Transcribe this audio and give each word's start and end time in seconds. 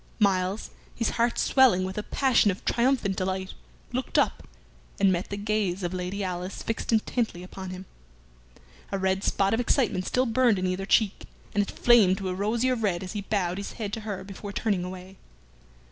Myles, 0.17 0.71
his 0.95 1.11
heart 1.11 1.37
swelling 1.37 1.83
with 1.83 1.95
a 1.95 2.01
passion 2.01 2.49
of 2.49 2.65
triumphant 2.65 3.15
delight, 3.15 3.53
looked 3.91 4.17
up 4.17 4.47
and 4.99 5.11
met 5.11 5.29
the 5.29 5.37
gaze 5.37 5.83
of 5.83 5.93
Lady 5.93 6.23
Alice 6.23 6.63
fixed 6.63 6.91
intently 6.91 7.43
upon 7.43 7.69
him. 7.69 7.85
A 8.91 8.97
red 8.97 9.23
spot 9.23 9.53
of 9.53 9.59
excitement 9.59 10.07
still 10.07 10.25
burned 10.25 10.57
in 10.57 10.65
either 10.65 10.87
cheek, 10.87 11.25
and 11.53 11.61
it 11.61 11.69
flamed 11.69 12.17
to 12.17 12.29
a 12.29 12.33
rosier 12.33 12.73
red 12.75 13.03
as 13.03 13.13
he 13.13 13.21
bowed 13.21 13.59
his 13.59 13.73
head 13.73 13.93
to 13.93 13.99
her 13.99 14.23
before 14.23 14.51
turning 14.51 14.83
away. 14.83 15.17